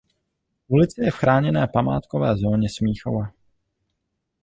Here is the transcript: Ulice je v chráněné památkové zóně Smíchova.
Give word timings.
Ulice 0.69 1.03
je 1.03 1.11
v 1.11 1.15
chráněné 1.15 1.67
památkové 1.67 2.37
zóně 2.37 2.69
Smíchova. 2.69 3.29